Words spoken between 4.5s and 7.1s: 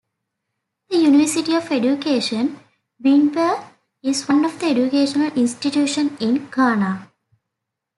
the educational institutions in Ghana.